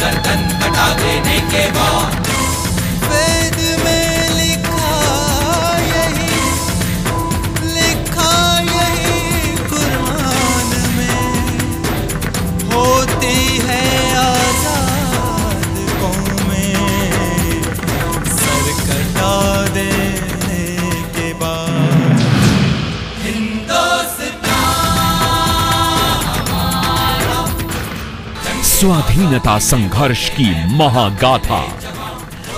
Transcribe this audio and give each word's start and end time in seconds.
गर्दन 0.00 0.48
कटा 0.60 0.88
देने 1.00 1.38
के 1.52 1.66
बाद। 1.76 2.19
स्वाधीनता 28.80 29.58
संघर्ष 29.58 30.28
की 30.30 30.44
महागाथा। 30.76 31.58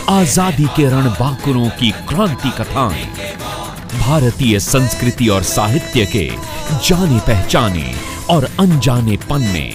आज़ादी 0.08 0.64
के 0.76 0.84
रणबांकुरों 0.90 1.68
की 1.70 1.90
क्रांति 2.08 2.50
कथाएँ। 2.58 3.04
भारतीय 3.94 4.58
संस्कृति 4.60 5.28
और 5.28 5.42
साहित्य 5.42 6.04
के 6.06 6.24
जाने 6.88 7.18
पहचाने 7.18 7.94
और 8.30 8.44
अनजाने 8.60 9.16
पन्ने। 9.30 9.66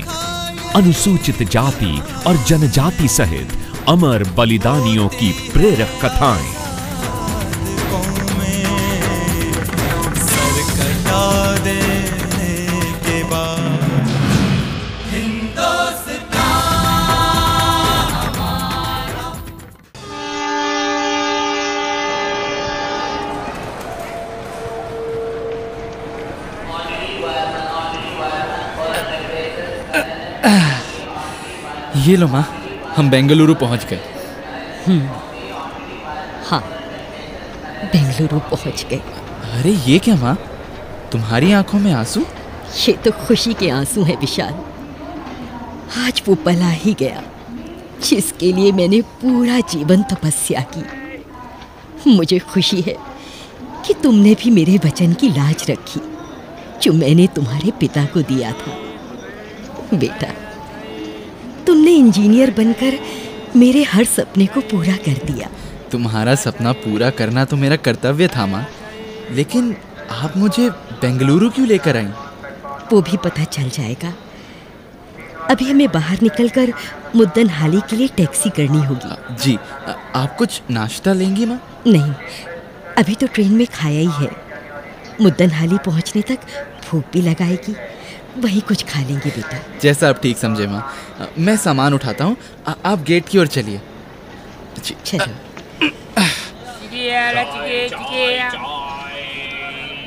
अनुसूचित 0.76 1.44
जाति 1.44 2.02
और 2.28 2.38
जनजाति 2.48 3.08
सहित 3.08 3.58
अमर 3.90 4.24
बलिदानियों 4.38 5.08
की 5.10 5.32
प्रेरक 5.54 6.00
कथाएँ। 6.06 6.57
ये 32.08 32.16
लो 32.16 32.28
माँ 32.28 32.44
हम 32.96 33.10
बेंगलुरु 33.10 33.56
पहुँच 33.56 33.86
गए। 33.86 34.00
हाँ 36.46 36.62
बेंगलुरु 37.94 38.40
पहुँच 38.40 38.86
गए। 38.90 39.02
अरे 39.54 39.72
ये 39.86 39.98
क्या 40.00 40.16
माँ 40.16 40.36
तुम्हारी 41.12 41.52
आँखों 41.52 41.80
में 41.80 41.92
आँसू? 41.94 42.22
ये 42.88 42.94
तो 42.94 43.12
खुशी 43.26 43.54
के 43.54 43.70
आँसू 43.70 44.04
हैं 44.04 44.18
विशाल। 44.20 44.54
आज 46.06 46.22
वो 46.28 46.36
पला 46.36 46.70
ही 46.70 46.94
गया 46.94 47.24
जिसके 48.04 48.52
लिए 48.54 48.72
मैंने 48.72 49.02
पूरा 49.22 49.60
जीवन 49.60 50.04
तपस्या 50.04 50.62
की। 50.74 50.84
मुझे 52.08 52.40
खुशी 52.40 52.82
है 52.82 52.96
कि 53.86 53.94
तुमने 53.94 54.36
भी 54.36 54.50
मेरे 54.50 54.78
वचन 54.86 55.14
की 55.14 55.30
लाज 55.30 55.66
रखी 55.70 56.02
जो 56.82 56.94
मैंने 56.94 57.28
तुम्हारे 57.28 57.72
पिता 57.72 58.06
को 58.06 58.22
दिया 58.22 58.52
था। 58.52 58.87
बेटा। 59.94 60.28
तुमने 61.68 61.92
इंजीनियर 61.92 62.52
बनकर 62.52 63.00
मेरे 63.56 63.84
हर 63.84 64.04
सपने 64.04 64.46
को 64.46 64.60
पूरा 64.60 64.94
कर 64.94 65.32
दिया। 65.32 65.50
तुम्हारा 65.92 66.36
सपना 66.36 66.72
पूरा 66.72 67.10
करना 67.10 67.46
तो 67.46 67.56
मेरा 67.56 67.76
कर्तव्य 67.76 68.28
था 68.28 68.46
माँ। 68.46 68.68
लेकिन 69.32 69.78
आप 70.12 70.38
मुझे 70.38 70.70
बेंगलुरु 70.70 71.50
क्यों 71.50 71.68
लेकर 71.68 71.98
आई? 71.98 72.06
वो 72.94 73.02
भी 73.02 73.18
पता 73.18 73.44
चल 73.44 73.70
जाएगा। 73.70 74.14
अभी 75.50 75.72
हमें 75.72 75.92
बाहर 75.92 76.18
निकलकर 76.22 76.74
मुद्दन 77.16 77.50
हाली 77.50 77.80
के 77.80 77.96
लिए 77.96 78.08
टैक्सी 78.08 78.50
करनी 78.50 78.86
होगी। 78.86 79.36
जी 79.44 79.58
आ- 79.88 80.22
आप 80.24 80.36
कुछ 80.38 80.62
नाश्ता 80.72 81.14
लेंगी 81.14 81.46
माँ? 81.46 81.82
नहीं 81.88 82.14
अभी 82.98 83.16
तो 83.16 83.28
ट्रेन 83.28 83.52
में 83.52 83.68
खाया 83.74 84.00
ही 84.00 84.26
है। 84.26 84.32
मुद्दन 85.22 85.52
हाली 85.52 85.78
पहुँचने 85.86 86.22
तक 86.22 86.38
भूख 86.90 87.04
भी 87.14 87.22
लगाएगी। 87.22 87.76
वही 88.38 88.60
कुछ 88.60 88.84
खा 88.84 89.00
लेंगे 89.00 89.30
बेटा। 89.30 89.58
जैसा 89.82 90.10
आप 90.10 90.22
ठीक 90.22 90.38
समझे 90.38 90.68
माँ। 90.68 90.82
मैं 91.40 91.56
सामान 91.58 91.94
उठाता 91.94 92.26
हूँ। 92.26 92.38
आप 92.86 93.04
गेट 93.08 93.30
की 93.30 93.38
ओर 93.38 93.48
चलिए। 93.48 93.82
चलो। 95.06 95.34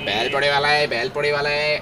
बैल 0.04 0.28
पड़े 0.32 0.50
वाला 0.50 0.68
है 0.68 0.86
बैल 0.86 1.08
पड़े 1.08 1.32
वाला 1.32 1.50
है। 1.50 1.78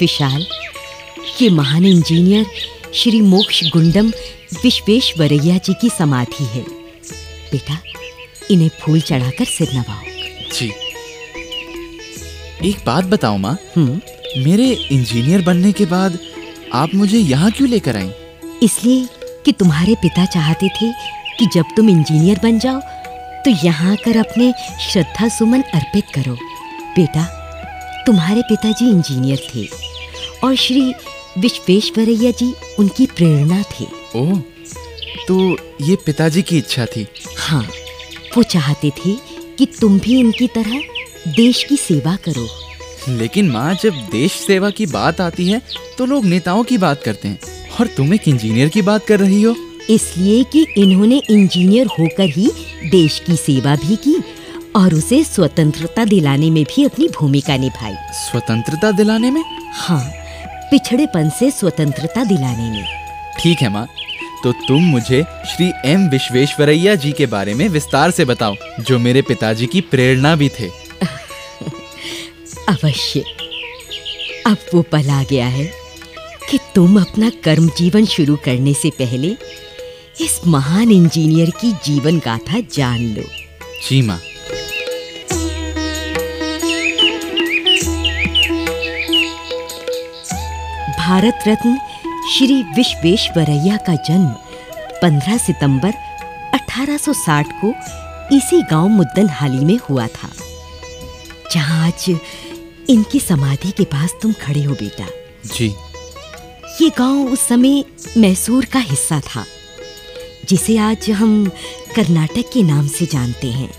विशाल 0.00 0.46
ये 1.40 1.48
महान 1.50 1.84
इंजीनियर 1.84 2.46
श्री 2.94 3.20
मोक्ष 3.20 3.62
गुंडम 3.72 4.06
विश्वेश्वरैया 4.62 5.56
जी 5.58 5.72
की 5.80 5.88
समाधि 5.88 6.44
है। 6.44 6.62
बेटा 7.50 7.76
इन्हें 8.50 8.68
फूल 8.80 9.00
चढ़ाकर 9.00 9.44
सिर 9.44 9.72
नवाओ 9.74 10.04
जी। 10.52 10.68
एक 12.68 12.76
बात 12.86 13.04
बताओ 13.04 13.36
माँ। 13.36 13.56
हम्म। 13.76 14.00
मेरे 14.44 14.70
इंजीनियर 14.92 15.42
बनने 15.42 15.72
के 15.72 15.86
बाद 15.86 16.18
आप 16.74 16.94
मुझे 16.94 17.18
यहाँ 17.18 17.50
क्यों 17.50 17.68
लेकर 17.68 17.96
आई? 17.96 18.10
इसलिए 18.62 19.06
कि 19.44 19.52
तुम्हारे 19.52 19.94
पिता 19.94 20.24
चाहते 20.26 20.68
थे 20.68 20.90
कि 21.38 21.46
जब 21.54 21.74
तुम 21.76 21.90
इंजीनियर 21.90 22.40
बन 22.42 22.58
जाओ 22.58 22.80
तो 23.44 23.50
यहाँ 23.66 23.92
आकर 23.92 24.16
अपने 24.16 24.52
श्रद्धा 24.90 25.28
सुमन 25.28 25.62
अर्पित 25.74 26.04
करो। 26.14 26.34
बेटा 26.96 27.24
तुम्हारे 28.06 28.42
पिताजी 28.42 28.90
इंजीनियर 28.90 29.46
थे 29.54 29.66
और 30.44 30.54
श्री 30.56 30.92
विश्वेश्वरैया 31.38 32.30
जी 32.30 32.52
उनकी 32.78 33.06
प्रेरणा 33.06 33.62
थे। 33.72 33.84
ओह 34.16 34.38
तो 35.28 35.56
ये 35.82 35.96
पिताजी 35.96 36.42
की 36.42 36.58
इच्छा 36.58 36.86
थी? 36.86 37.06
हाँ 37.38 37.62
वो 38.36 38.42
चाहते 38.42 38.90
थे 38.90 39.14
कि 39.58 39.66
तुम 39.80 39.98
भी 39.98 40.18
इनकी 40.20 40.46
तरह 40.48 40.80
देश 41.28 41.62
की 41.64 41.76
सेवा 41.76 42.16
करो। 42.28 42.46
लेकिन 43.08 43.50
माँ 43.50 43.74
जब 43.74 43.94
देश 44.12 44.32
सेवा 44.32 44.70
की 44.70 44.86
बात 44.86 45.20
आती 45.20 45.48
है 45.48 45.60
तो 45.98 46.06
लोग 46.06 46.24
नेताओं 46.24 46.64
की 46.64 46.78
बात 46.78 47.02
करते 47.02 47.28
हैं। 47.28 47.40
और 47.80 47.86
तुम 47.86 48.14
एक 48.14 48.28
इंजीनियर 48.28 48.68
की 48.68 48.82
बात 48.82 49.06
कर 49.06 49.18
रही 49.20 49.42
हो? 49.42 49.54
इसलिए 49.90 50.42
कि 50.44 50.66
इन्होंने 50.76 51.22
इंजीनियर 51.30 51.86
होकर 51.86 52.28
ही 52.28 52.50
देश 52.90 53.18
की 53.26 53.36
सेवा 53.36 53.76
भी 53.76 53.96
की 53.96 54.16
और 54.76 54.94
उसे 54.94 55.22
स्वतंत्रता 55.24 56.04
दिलाने 56.04 56.50
में 56.50 56.64
भी 56.64 56.84
अपनी 56.84 57.08
भूमिका 57.08 57.56
निभाई। 57.56 57.94
स्वतंत्रता 58.14 58.90
दिलाने 58.90 59.30
में? 59.30 59.44
हाँ। 59.72 60.17
पिछड़ेपन 60.70 61.30
से 61.30 61.50
स्वतंत्रता 61.50 62.24
दिलाने 62.24 62.70
में। 62.70 62.84
ठीक 63.40 63.58
है 63.58 63.68
माँ 63.68 63.88
तो 64.44 64.52
तुम 64.52 64.82
मुझे 64.82 65.22
श्री 65.22 65.72
एम 65.84 66.08
विश्वेश्वरैया 66.08 66.94
जी 66.94 67.12
के 67.12 67.26
बारे 67.26 67.54
में 67.54 67.68
विस्तार 67.68 68.10
से 68.10 68.24
बताओ 68.24 68.54
जो 68.80 68.98
मेरे 68.98 69.22
पिताजी 69.22 69.66
की 69.66 69.80
प्रेरणा 69.80 70.36
भी 70.36 70.48
थे। 70.48 70.64
अवश्य। 72.68 73.24
अब 74.46 74.56
वो 74.74 74.82
पल 74.82 75.10
आ 75.10 75.22
गया 75.22 75.46
है 75.46 75.72
कि 76.50 76.58
तुम 76.74 77.00
अपना 77.00 77.30
कर्म 77.30 77.68
जीवन 77.68 78.06
शुरू 78.06 78.36
करने 78.36 78.74
से 78.74 78.90
पहले 78.90 79.36
इस 80.20 80.40
महान 80.46 80.90
इंजीनियर 80.90 81.50
की 81.50 81.72
जीवन 81.72 82.18
गाथा 82.18 82.62
जान 82.74 82.98
लो। 82.98 83.24
जी 83.88 84.02
माँ। 84.02 84.20
भारत 91.08 91.38
रत्न 91.48 91.78
श्री 92.32 92.62
विश्वेश्वरैया 92.62 93.76
का 93.76 93.94
जन्म 93.94 94.34
15 95.04 95.38
सितंबर 95.38 95.92
1860 96.54 97.52
को 97.64 97.70
इसी 98.36 98.62
गाँव 98.62 98.88
मुद्दनहाली 98.88 99.64
में 99.64 99.78
हुआ 99.78 100.06
था 100.06 100.30
जहाँ 101.52 101.86
आज 101.86 102.04
इनकी 102.90 103.20
समाधि 103.20 103.70
के 103.70 103.84
पास 103.84 104.14
तुम 104.22 104.32
खड़े 104.32 104.62
हो 104.62 104.74
बेटा। 104.74 105.06
जी। 105.54 105.74
ये 106.82 106.90
गाँव 106.98 107.32
उस 107.32 107.40
समय 107.40 107.84
मैसूर 108.16 108.64
का 108.64 108.78
हिस्सा 108.78 109.20
था 109.20 109.44
जिसे 110.48 110.78
आज 110.78 111.10
हम 111.10 111.48
कर्नाटक 111.96 112.50
के 112.52 112.62
नाम 112.62 112.88
से 112.88 113.06
जानते 113.06 113.46
हैं। 113.46 113.70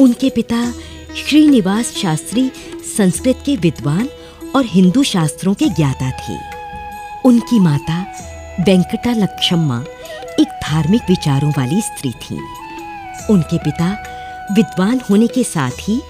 उनके 0.00 0.30
पिता 0.30 0.72
श्रीनिवास 1.16 1.94
शास्त्री 1.96 2.50
संस्कृत 2.96 3.42
के 3.46 3.56
विद्वान 3.56 4.08
और 4.56 4.64
हिंदू 4.66 5.02
शास्त्रों 5.02 5.54
के 5.54 5.68
ज्ञाता 5.68 6.10
थे। 6.10 6.38
उनकी 7.24 7.58
माता 7.60 8.00
वेंकटा 8.60 9.12
लक्ष्मा 9.12 9.84
एक 10.40 10.48
धार्मिक 10.62 11.02
विचारों 11.08 11.50
वाली 11.50 11.80
स्त्री 11.80 12.10
थी। 12.10 12.38
उनके 13.30 13.58
पिता 13.58 13.90
विद्वान 14.52 15.00
होने 15.10 15.26
के 15.26 15.44
साथ 15.44 15.70
ही 15.80 16.02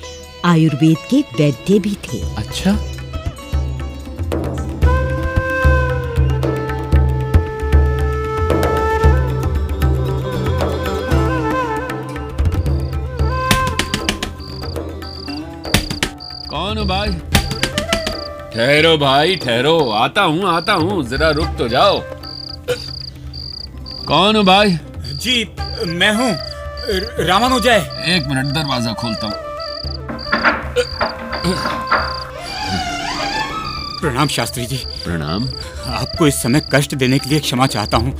आयुर्वेद 0.44 0.96
के 1.10 1.20
वैद्य 1.20 1.78
भी 1.78 1.96
थे। 2.04 2.20
अच्छा। 2.36 2.76
कौन 16.50 16.78
हो 16.78 16.84
भाई? 16.84 17.31
ठहरो 18.54 18.96
भाई 18.98 19.36
ठहरो। 19.36 19.78
आता 19.90 20.22
हूँ 20.22 20.48
आता 20.48 20.72
हूँ। 20.72 21.02
जरा 21.08 21.30
रुक 21.30 21.54
तो 21.58 21.68
जाओ। 21.68 22.00
कौन 24.06 24.36
हो 24.36 24.42
भाई? 24.42 24.78
जी 25.14 25.44
मैं 25.86 26.12
हूँ। 26.12 26.30
रामानुजय 27.26 27.76
एक 28.06 28.26
मिनट 28.26 28.46
दरवाज़ा 28.46 28.92
खोलता 28.92 29.26
हूँ। 29.26 29.34
प्रणाम 34.00 34.28
शास्त्री 34.28 34.66
जी। 34.66 34.76
प्रणाम। 35.04 35.48
आपको 35.94 36.26
इस 36.26 36.42
समय 36.42 36.62
कष्ट 36.74 36.94
देने 36.94 37.18
के 37.18 37.30
लिए 37.30 37.40
क्षमा 37.40 37.66
चाहता 37.66 37.96
हूँ। 37.96 38.12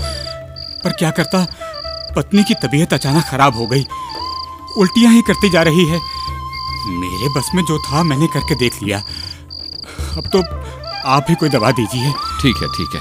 पर 0.84 0.92
क्या 0.92 1.10
करता? 1.10 1.46
पत्नी 2.16 2.44
की 2.44 2.54
तबीयत 2.54 2.92
अचानक 2.92 3.24
खराब 3.24 3.56
हो 3.56 3.66
गई। 3.66 3.84
उल्टियाँ 4.78 5.12
ही 5.12 5.22
करती 5.22 5.50
जा 5.50 5.62
रही 5.62 5.86
है। 5.86 6.00
मेरे 6.90 7.28
बस 7.36 7.50
में 7.54 7.64
जो 7.64 7.78
था 7.78 8.02
मैंने 8.02 8.26
करके 8.26 8.54
देख 8.54 8.82
लिया। 8.82 9.02
अब 10.16 10.28
तो 10.32 10.42
आप 11.08 11.26
ही 11.28 11.34
कोई 11.34 11.48
दवा 11.48 11.70
दीजिए। 11.70 12.12
ठीक 12.42 12.56
है 12.62 12.68
ठीक 12.68 12.94
है। 12.94 13.00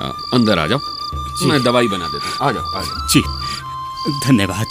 आ, 0.00 0.10
अंदर 0.34 0.58
आ 0.58 0.66
जाओ। 0.66 0.78
मैं 1.48 1.62
दवाई 1.62 1.88
बना 1.88 2.08
देता 2.08 2.28
हूँ। 2.28 2.48
आ 2.48 2.52
जाओ 2.52 2.78
आ 2.78 2.82
जाओ। 2.82 3.06
जी। 3.08 3.22
धन्यवाद। 4.26 4.66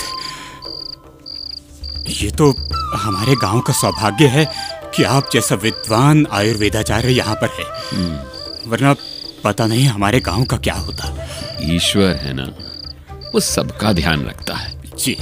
ये 2.09 2.29
तो 2.31 2.53
हमारे 2.95 3.35
गाँव 3.35 3.59
का 3.59 3.73
सौभाग्य 3.73 4.27
है 4.27 4.45
कि 4.95 5.03
आप 5.03 5.29
जैसा 5.33 5.55
विद्वान 5.55 6.25
आयुर्वेदाचार्य 6.31 7.11
यहाँ 7.11 7.35
पर 7.35 7.49
है। 7.49 7.65
वरना 8.67 8.95
पता 9.43 9.65
नहीं 9.67 9.85
हमारे 9.85 10.19
गाँव 10.19 10.43
का 10.43 10.57
क्या 10.57 10.75
होता। 10.75 11.13
ईश्वर 11.73 12.15
है 12.15 12.33
ना 12.33 12.43
वो 13.33 13.39
सबका 13.39 13.91
ध्यान 13.93 14.25
रखता 14.25 14.55
है। 14.55 14.73
जी। 14.97 15.17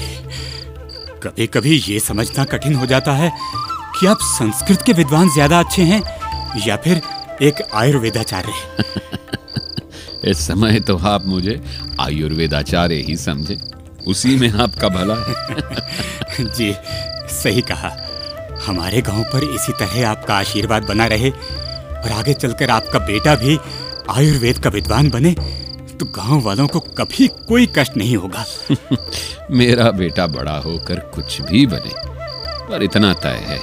कभी 1.23 1.47
कभी 1.47 1.77
ये 1.87 1.99
समझना 1.99 2.43
कठिन 2.45 2.75
हो 2.75 2.85
जाता 2.85 3.11
है 3.13 3.31
कि 3.99 4.07
आप 4.07 4.17
संस्कृत 4.21 4.81
के 4.81 4.93
विद्वान 4.93 5.29
ज़्यादा 5.29 5.59
अच्छे 5.59 5.83
हैं 5.83 6.01
या 6.67 6.77
फिर 6.77 7.01
एक 7.41 7.61
आयुर्वेदाचार्य। 7.73 8.53
इस 10.29 10.47
समय 10.47 10.79
तो 10.79 10.97
आप 10.97 11.25
मुझे 11.25 11.61
आयुर्वेदाचार्य 11.99 12.95
ही 12.95 13.17
समझे। 13.17 13.57
उसी 14.07 14.35
में 14.35 14.51
आपका 14.51 14.89
भला। 14.89 15.15
है 15.15 16.45
जी 16.55 16.75
सही 17.35 17.61
कहा। 17.61 17.91
हमारे 18.67 19.01
गाँव 19.01 19.23
पर 19.23 19.43
इसी 19.43 19.71
तरह 19.71 20.09
आपका 20.09 20.35
आशीर्वाद 20.35 20.83
बना 20.83 21.05
रहे 21.05 21.29
और 21.29 22.11
आगे 22.11 22.33
चलकर 22.33 22.69
आपका 22.69 22.99
बेटा 22.99 23.35
भी 23.35 23.59
आयुर्वेद 24.09 24.57
का 24.57 24.69
विद्वान 24.69 25.09
बने 25.09 25.31
तो 25.99 26.05
गाँव 26.05 26.41
वालों 26.41 26.67
को 26.67 26.79
कभी 26.79 27.27
कोई 27.27 27.67
कष्ट 27.77 27.97
नहीं 27.97 28.17
होगा। 28.17 28.45
मेरा 29.51 29.91
बेटा 29.91 30.27
बड़ा 30.27 30.57
होकर 30.57 30.95
कुछ 30.95 31.41
भी 31.41 31.67
बने 31.67 31.93
पर 32.69 32.83
इतना 32.83 33.13
तय 33.13 33.43
है 33.47 33.59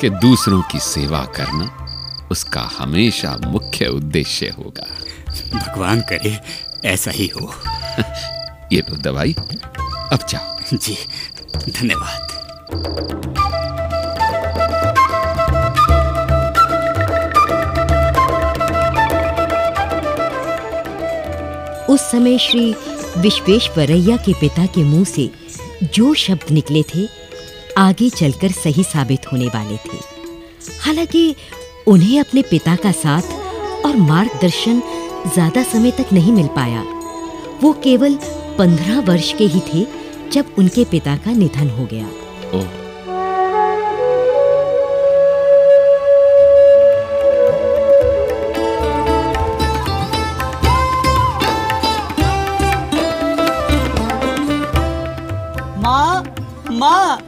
कि 0.00 0.10
दूसरों 0.10 0.62
की 0.62 0.78
सेवा 0.78 1.24
करना 1.24 1.79
उसका 2.30 2.70
हमेशा 2.78 3.36
मुख्य 3.46 3.86
उद्देश्य 3.86 4.48
होगा। 4.48 4.86
भगवान 5.58 6.00
करे 6.00 6.40
ऐसा 6.84 7.10
ही 7.10 7.26
हो। 7.26 7.54
ये 8.72 8.80
लो 8.80 8.96
दवाई 8.96 9.34
अब 10.12 10.18
जाओ। 10.28 10.76
जी 10.76 10.96
धन्यवाद। 11.70 12.26
उस 21.90 22.00
समय 22.00 22.38
श्री 22.38 22.74
विश्वेश्वरैया 23.18 24.16
के 24.16 24.32
पिता 24.32 24.66
के 24.66 24.84
मुँह 24.84 25.04
से 25.04 25.30
जो 25.82 26.14
शब्द 26.14 26.50
निकले 26.50 26.82
थे 26.82 27.08
आगे 27.78 28.10
चलकर 28.10 28.50
सही 28.50 28.84
साबित 28.84 29.32
होने 29.32 29.46
वाले 29.46 29.76
थे। 29.76 29.98
हालाँकि 30.80 31.36
उन्हें 31.88 32.18
अपने 32.20 32.42
पिता 32.42 32.74
का 32.76 32.92
साथ 32.92 33.84
और 33.86 33.96
मार्गदर्शन 33.96 34.82
ज़्यादा 35.34 35.62
समय 35.62 35.90
तक 35.90 36.12
नहीं 36.12 36.32
मिल 36.32 36.46
पाया। 36.46 36.82
वो 37.62 37.72
केवल 37.84 38.18
पंद्रह 38.58 39.00
वर्ष 39.00 39.32
के 39.32 39.44
ही 39.44 39.60
थे 39.68 39.86
जब 40.32 40.54
उनके 40.58 40.84
पिता 40.84 41.16
का 41.16 41.32
निधन 41.32 41.70
हो 41.70 41.88
गया। 41.92 42.06
ओ। 42.54 42.62
माँ 55.80 56.24
माँ। 56.72 57.18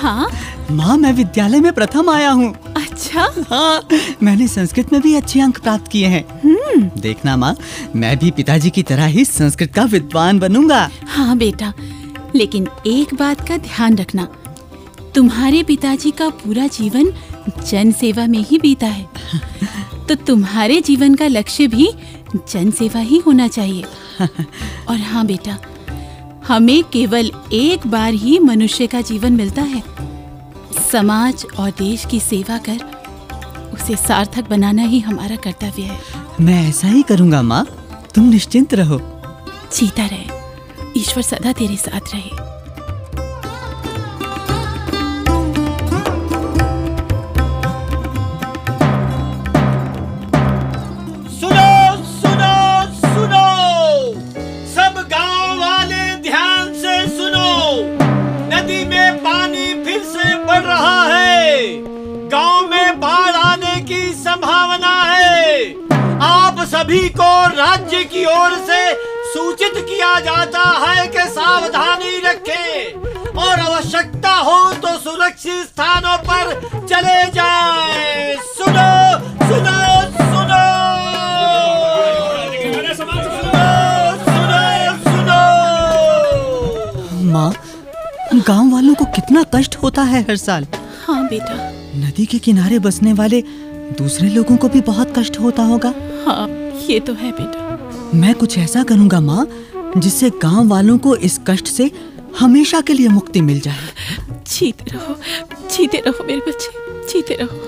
हाँ? 0.00 0.30
माँ 0.70 0.96
मैं 0.96 1.12
विद्यालय 1.12 1.60
में 1.60 1.72
प्रथम 1.72 2.10
आया 2.10 2.30
हूँ। 2.30 2.54
अच्छा। 2.98 3.44
हाँ 3.50 3.88
मैंने 4.22 4.46
संस्कृत 4.48 4.92
में 4.92 5.00
भी 5.02 5.14
अच्छे 5.14 5.40
अंक 5.40 5.58
प्राप्त 5.60 5.88
किए 5.88 6.06
हैं। 6.06 6.90
देखना 7.00 7.36
माँ 7.36 7.54
मैं 7.96 8.16
भी 8.18 8.30
पिताजी 8.30 8.70
की 8.70 8.82
तरह 8.82 9.06
ही 9.06 9.24
संस्कृत 9.24 9.72
का 9.74 9.84
विद्वान 9.84 10.38
बनूँगा। 10.38 10.90
हाँ 11.06 11.36
बेटा 11.38 11.72
लेकिन 12.34 12.66
एक 12.86 13.14
बात 13.14 13.46
का 13.48 13.56
ध्यान 13.56 13.98
रखना। 13.98 14.24
तुम्हारे 15.14 15.62
पिताजी 15.62 16.10
का 16.10 16.28
पूरा 16.28 16.66
जीवन 16.66 17.12
जन 17.66 17.92
सेवा 17.92 18.26
में 18.26 18.38
ही 18.38 18.58
बीता 18.58 18.86
है। 18.86 19.06
तो 20.08 20.14
तुम्हारे 20.14 20.80
जीवन 20.80 21.14
का 21.14 21.26
लक्ष्य 21.26 21.66
भी 21.66 21.90
जन 22.34 22.70
सेवा 22.70 23.00
ही 23.00 23.18
होना 23.18 23.48
चाहिए। 23.48 23.84
और 24.88 24.96
हाँ 24.96 25.26
बेटा 25.26 25.58
हमें 26.48 26.82
केवल 26.84 27.30
एक 27.52 27.86
बार 27.86 28.12
ही 28.14 28.38
मनुष्य 28.38 28.86
का 28.86 29.00
जीवन 29.00 29.32
मिलता 29.32 29.62
है। 29.62 29.82
समाज 30.78 31.46
और 31.58 31.70
देश 31.70 32.04
की 32.04 32.20
सेवा 32.20 32.58
कर 32.58 32.98
उसे 33.74 33.96
सार्थक 33.96 34.48
बनाना 34.48 34.82
ही 34.82 35.00
हमारा 35.00 35.36
कर्तव्य 35.36 35.82
है। 35.82 36.00
मैं 36.40 36.68
ऐसा 36.68 36.88
ही 36.88 37.02
करूँगा 37.02 37.42
माँ। 37.42 37.66
तुम 38.14 38.24
निश्चिंत 38.24 38.74
रहो। 38.74 38.98
जीता 39.76 40.06
रहे। 40.06 40.38
ईश्वर 40.96 41.22
सदा 41.22 41.52
तेरे 41.52 41.76
साथ 41.76 42.00
रहे। 42.14 42.57
सभी 66.88 67.08
को 67.10 67.32
राज्य 67.48 68.02
की 68.04 68.24
ओर 68.24 68.52
से 68.66 68.80
सूचित 69.24 69.72
किया 69.78 70.12
जाता 70.20 70.60
है 70.82 71.06
कि 71.06 71.24
सावधानी 71.30 72.16
रखें। 72.18 73.34
और 73.38 73.60
आवश्यकता 73.60 74.30
हो 74.36 74.72
तो 74.74 74.96
सुरक्षित 74.98 75.66
स्थानों 75.66 76.16
पर 76.24 76.54
चले 76.86 77.18
जाएँ। 77.30 78.36
सुनो 78.48 78.86
सुनो 79.42 79.74
सुनो। 80.14 80.62
सुनो 84.24 84.62
सुनो 85.04 85.42
माँ 87.32 87.52
गाँव 88.34 88.70
वालों 88.72 88.94
को 88.94 89.04
कितना 89.16 89.42
कष्ट 89.54 89.76
होता 89.76 90.02
है 90.04 90.22
हर 90.22 90.36
साल। 90.38 90.66
हाँ 91.06 91.22
बेटा। 91.26 91.54
नदी 91.98 92.26
के 92.26 92.38
किनारे 92.38 92.78
बसने 92.78 93.12
वाले 93.12 93.42
दूसरे 93.98 94.28
लोगों 94.28 94.56
को 94.56 94.68
भी 94.68 94.80
बहुत 94.88 95.12
कष्ट 95.18 95.38
होता 95.40 95.62
होगा। 95.64 95.92
हाँ 96.26 96.46
ये 96.88 96.98
तो 97.00 97.12
है 97.12 97.30
बेटा। 97.32 98.18
मैं 98.18 98.34
कुछ 98.34 98.56
ऐसा 98.58 98.82
करूँगा 98.82 99.20
माँ 99.20 99.46
जिससे 99.96 100.30
गाँव 100.42 100.68
वालों 100.68 100.96
को 100.98 101.14
इस 101.16 101.38
कष्ट 101.46 101.66
से 101.66 101.90
हमेशा 102.38 102.80
के 102.80 102.92
लिए 102.92 103.08
मुक्ति 103.08 103.40
मिल 103.40 103.60
जाए। 103.60 103.88
जीते 104.46 104.90
रहो 104.90 105.14
जीते 105.68 105.98
रहो 106.06 106.24
मेरे 106.24 106.40
बच्चे 106.48 106.70
जीते 107.08 107.34
रहो। 107.40 107.58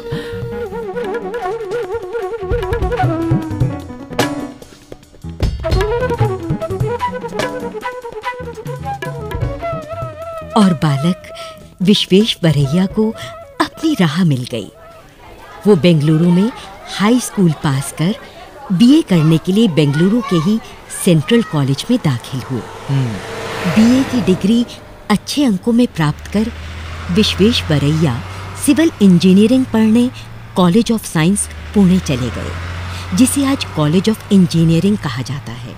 और 10.57 10.73
बालक 10.75 11.31
विश्वेश 11.83 12.37
बरैया 12.43 12.87
को 12.87 13.11
अपनी 13.61 13.95
राह 14.01 14.25
मिल 14.25 14.47
गई। 14.51 14.71
वो 15.67 15.77
बेंगलुरु 15.77 16.31
में 16.31 16.51
हाई 16.99 17.21
स्कूल 17.21 17.53
पास 17.65 17.95
कर 17.99 18.15
बीए 18.73 19.01
करने 19.03 19.39
के 19.39 19.53
लिए 19.53 19.69
बेंगलुरु 19.69 20.21
के 20.21 20.37
ही 20.41 20.59
सेंट्रल 21.05 21.43
कॉलेज 21.43 21.85
में 21.91 21.99
दाखिल 22.05 22.41
हुए। 22.41 22.61
बीए 23.77 24.03
की 24.03 24.21
डिग्री 24.23 24.65
अच्छे 25.11 25.45
अंकों 25.45 25.73
में 25.73 25.87
प्राप्त 25.87 26.27
कर 26.33 26.51
विश्वेश 27.13 27.63
बरैया 27.69 28.21
सिविल 28.67 28.91
इंजीनियरिंग 29.03 29.65
पढ़ने 29.65 30.09
कॉलेज 30.57 30.93
ऑफ़ 30.93 31.07
साइंस 31.07 31.49
पुणे 31.75 31.99
चले 31.99 32.31
गए, 32.31 33.17
जिसे 33.17 33.45
आज 33.47 33.65
कॉलेज 33.77 34.11
ऑफ़ 34.11 34.33
इंजीनियरिंग 34.35 34.99
कहा 34.99 35.23
जाता 35.23 35.53
है। 35.53 35.75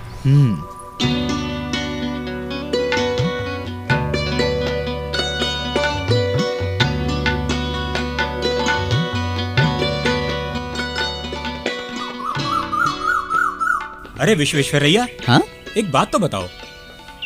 अरे 14.23 14.35
विश्वेश्वरैया 14.35 15.07
हाँ? 15.27 15.43
एक 15.77 15.91
बात 15.91 16.13
तो 16.13 16.19
बताओ। 16.19 16.47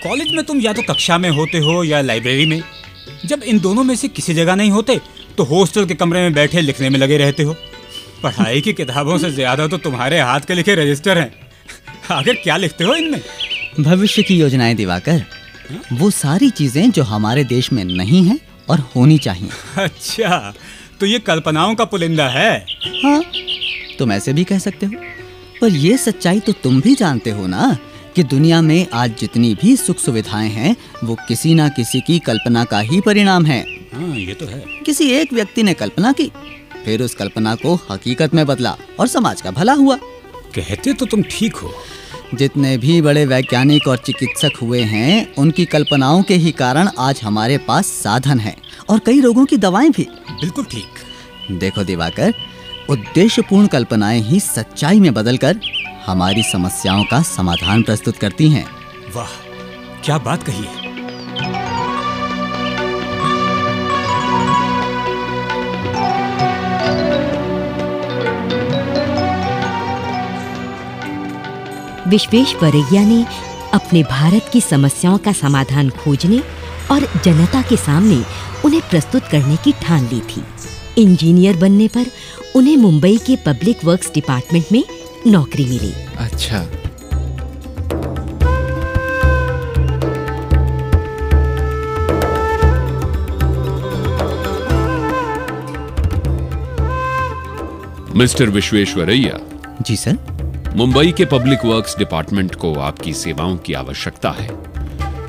कॉलेज 0.03 0.33
में 0.35 0.45
तुम 0.45 0.61
या 0.61 0.73
तो 0.73 0.83
कक्षा 0.83 1.17
में 1.19 1.29
होते 1.31 1.59
हो 1.59 1.83
या 1.85 2.01
लाइब्रेरी 2.01 2.47
में। 2.47 2.63
जब 3.27 3.43
इन 3.43 3.59
दोनों 3.61 3.85
में 3.85 3.95
से 3.97 4.09
किसी 4.09 4.35
जगह 4.35 4.55
नहीं 4.57 4.71
होते 4.71 5.01
तो 5.39 5.45
हॉस्टल 5.45 5.87
के 5.87 5.95
कमरे 5.95 6.21
में 6.23 6.33
बैठे 6.35 6.61
लिखने 6.61 6.91
में 6.91 6.99
लगे 6.99 7.17
रहते 7.17 7.43
हो। 7.43 7.57
पढ़ाई 8.23 8.61
की 8.61 8.73
किताबों 8.73 9.19
से 9.19 9.31
ज़्यादा 9.31 9.67
तो 9.67 9.79
तुम्हारे 9.79 10.21
हाथ 10.21 10.41
के 10.41 10.55
लिखे 10.55 10.75
रजिस्टर 10.75 11.19
हैं। 11.19 11.33
आखिर 12.11 12.35
क्या 12.35 12.57
लिखते 12.57 12.85
हो 12.85 12.95
इनमें? 12.95 13.21
भविष्य 13.81 14.23
की 14.23 14.39
योजनाएँ 14.39 14.75
दिवाकर। 14.75 15.23
वो 15.93 16.11
सारी 16.13 16.51
चीज़ें 16.53 16.91
जो 16.91 17.03
हमारे 17.03 17.45
देश 17.45 17.73
में 17.73 17.85
नहीं 17.85 18.25
है 18.25 18.39
और 18.71 18.81
होनी 18.95 19.19
चाहिए। 19.19 19.51
अच्छा 19.77 20.55
तो 21.01 21.07
ये 21.07 21.19
कल्पनाओं 21.19 21.75
का 21.75 21.85
पुलिंदा 21.85 22.29
है। 22.29 22.55
हाँ 23.05 23.23
तुम 23.99 24.13
ऐसे 24.13 24.33
भी 24.33 24.45
कह 24.45 24.59
सकते 24.59 24.87
हो। 24.87 24.93
पर 25.61 25.69
ये 25.69 25.97
सच्चाई 25.97 26.41
तो 26.41 26.53
तुम 26.53 26.81
भी 26.81 26.95
जानते 26.95 27.31
हो 27.31 27.47
ना 27.47 27.77
कि 28.17 28.23
दुनिया 28.23 28.61
में 28.63 28.87
आज 28.95 29.17
जितनी 29.19 29.55
भी 29.55 29.77
सुख 29.77 29.99
सुविधाएँ 29.99 30.49
हैं 30.51 30.77
वो 31.05 31.17
किसी 31.29 31.55
ना 31.55 31.69
किसी 31.69 32.01
की 32.01 32.19
कल्पना 32.19 32.65
का 32.65 32.81
ही 32.81 33.01
परिणाम 33.01 33.47
है। 33.47 33.61
हाँ 33.95 34.17
ये 34.17 34.35
तो 34.35 34.47
है। 34.47 34.65
किसी 34.87 35.11
एक 35.11 35.33
व्यक्ति 35.33 35.63
ने 35.63 35.75
कल्पना 35.75 36.13
की 36.13 36.31
फिर 36.85 37.03
उस 37.03 37.15
कल्पना 37.15 37.55
को 37.55 37.75
हकीकत 37.91 38.35
में 38.35 38.45
बदला 38.47 38.77
और 39.01 39.07
समाज 39.07 39.41
का 39.41 39.51
भला 39.51 39.73
हुआ। 39.73 39.97
कहते 40.55 40.93
तो 40.93 41.07
तुम 41.07 41.23
ठीक 41.23 41.57
हो। 41.57 41.73
जितने 42.35 42.77
भी 42.79 43.01
बड़े 43.03 43.25
वैज्ञानिक 43.27 43.87
और 43.89 43.97
चिकित्सक 43.97 44.57
हुए 44.63 44.81
हैं 44.83 45.35
उनकी 45.35 45.65
कल्पनाओं 45.65 46.23
के 46.23 46.35
ही 46.35 46.53
कारण 46.53 46.89
आज 46.99 47.21
हमारे 47.25 47.59
पास 47.59 47.87
साधन 47.87 48.41
है 48.41 48.57
और 48.91 48.99
कई 48.99 49.21
रोगों 49.21 49.45
की 49.45 49.57
दवाएँ 49.57 49.91
भी। 49.91 50.07
बिल्कुल 50.31 50.65
ठीक। 50.65 51.59
देखो 51.59 51.85
दिवाकर 51.85 52.33
उद्देश्यपूर्ण 52.91 53.67
कल्पनाएँ 53.67 54.21
ही 54.21 54.41
सच्चाई 54.41 55.01
में 55.01 55.15
बदलकर 55.15 55.61
हमारी 56.07 56.43
समस्याओं 56.43 57.05
का 57.05 57.23
समाधान 57.23 57.83
प्रस्तुत 57.83 58.17
करती 58.17 58.49
हैं। 58.51 58.65
वाह 59.15 59.31
क्या 60.05 60.19
बात 60.19 60.43
कही 60.43 60.65
है। 60.65 60.85
विश्वेश्वरैया 72.09 73.05
ने 73.05 73.25
अपने 73.75 74.03
भारत 74.03 74.51
की 74.53 74.61
समस्याओं 74.61 75.19
का 75.19 75.33
समाधान 75.33 75.91
खोजने 75.91 76.39
और 76.91 77.09
जनता 77.25 77.63
के 77.63 77.77
सामने 77.77 78.23
उन्हें 78.65 78.83
प्रस्तुत 78.91 79.23
करने 79.23 79.57
की 79.57 79.73
ठान 79.73 80.09
ली 80.09 80.21
थी। 80.21 80.45
इंजीनियर 80.99 81.57
बनने 81.57 81.89
पर 81.89 82.07
उन्हें 82.57 82.77
मुंबई 82.77 83.17
के 83.27 83.37
पब्लिक 83.47 83.85
वर्क्स 83.85 84.13
डिपार्टमेंट 84.15 84.73
में 84.73 84.85
नौकरी 85.27 85.65
मिली। 85.65 85.93
अच्छा। 86.19 86.67
Mister 98.17 98.51
Visvesvaraya 98.51 99.39
ji 99.83 99.97
sir. 99.97 100.19
Mumbai 100.77 101.13
के 101.13 101.25
पब्लिक 101.25 101.65
वर्क्स 101.65 101.97
डिपार्टमेंट 101.99 102.55
को 102.55 102.73
आपकी 102.81 103.13
सेवाओं 103.15 103.57
की 103.57 103.73
आवश्यकता 103.75 104.31
है 104.31 104.49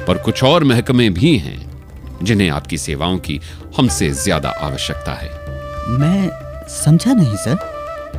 पर 0.06 0.18
कुछ 0.18 0.44
और 0.44 0.64
महकमे 0.64 1.10
भी 1.10 1.36
हैं 1.38 1.60
जिन्हें 2.24 2.50
आपकी 2.50 2.78
सेवाओं 2.78 3.18
की 3.18 3.40
हमसे 3.78 4.10
ज़्यादा 4.12 4.50
आवश्यकता 4.50 5.14
है। 5.14 5.37
मैं 5.88 6.30
समझा 6.68 7.14
नहीं 7.14 7.36
सर। 7.36 7.78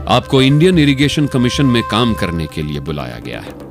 आपको 0.08 0.42
इंडियन 0.42 0.78
इरिगेशन 0.78 1.26
कमीशन 1.26 1.66
में 1.66 1.82
काम 1.82 2.14
करने 2.14 2.46
के 2.46 2.62
लिए 2.62 2.80
बुलाया 2.80 3.18
गया 3.18 3.40
है। 3.40 3.68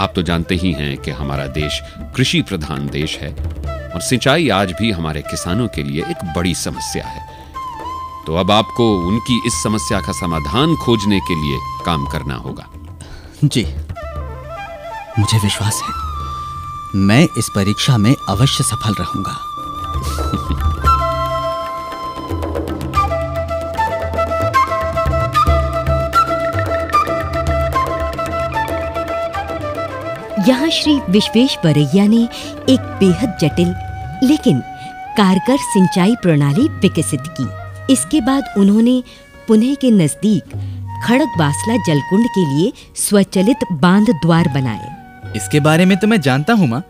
आप 0.00 0.12
तो 0.14 0.22
जानते 0.22 0.54
ही 0.54 0.72
हैं 0.72 0.98
कि 0.98 1.10
हमारा 1.10 1.46
देश 1.46 1.82
कृषि 2.16 2.42
प्रधान 2.42 2.88
देश 2.88 3.18
है 3.18 3.32
और 3.94 4.00
सिंचाई 4.00 4.48
आज 4.48 4.72
भी 4.72 4.90
हमारे 4.90 5.22
किसानों 5.22 5.68
के 5.68 5.82
लिए 5.82 6.04
एक 6.04 6.32
बड़ी 6.36 6.54
समस्या 6.54 7.06
है। 7.06 7.28
तो 8.26 8.36
अब 8.36 8.50
आपको 8.50 8.98
उनकी 9.08 9.42
इस 9.46 9.62
समस्या 9.62 10.00
का 10.00 10.12
समाधान 10.12 10.76
खोजने 10.76 11.20
के 11.20 11.34
लिए 11.34 11.58
काम 11.86 12.06
करना 12.06 12.34
होगा। 12.34 12.66
जी। 13.44 13.74
मुझे 15.18 15.38
विश्वास 15.38 15.82
है। 15.82 16.02
मैं 17.00 17.28
इस 17.38 17.48
परीक्षा 17.54 17.98
में 17.98 18.16
अवश्य 18.28 18.64
सफल 18.64 18.94
रहूँगा। 19.00 19.38
यहाँ 30.48 30.68
श्री 30.70 30.94
विश्वेश्वरैया 31.10 32.06
ने 32.06 32.22
एक 32.68 32.80
बेहद 33.00 33.36
जटिल, 33.40 33.68
लेकिन 34.22 34.60
कारगर 35.16 35.56
सिंचाई 35.56 36.14
प्रणाली 36.22 36.68
विकसित 36.80 37.26
की। 37.30 37.92
इसके 37.92 38.20
बाद 38.20 38.54
उन्होंने 38.58 39.02
पुणे 39.48 39.74
के 39.74 39.90
नज़दीक 39.90 40.54
खड़क 41.04 41.34
बासला 41.38 41.76
जलकुंड 41.86 42.26
के 42.28 42.44
लिए 42.46 42.72
स्वचलित 42.98 43.64
बाँध 43.74 44.10
द्वार 44.16 44.48
बनाए। 44.48 45.32
इसके 45.36 45.60
बारे 45.60 45.84
में 45.84 45.96
तो 45.98 46.06
मैं 46.06 46.20
जानता 46.20 46.52
हूँ, 46.52 46.68
माँ। 46.68 46.82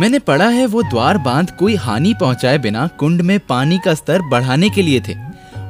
मैंने 0.00 0.18
पढ़ा 0.18 0.48
है 0.48 0.66
वो 0.66 0.82
द्वार 0.82 1.18
बाँध 1.18 1.50
कोई 1.50 1.74
हानि 1.76 2.14
पहुँचाए 2.20 2.58
बिना 2.58 2.86
कुंड 2.98 3.22
में 3.22 3.38
पानी 3.40 3.78
का 3.78 3.94
स्तर 3.94 4.22
बढ़ाने 4.22 4.70
के 4.70 4.82
लिए 4.82 5.00
थे। 5.00 5.14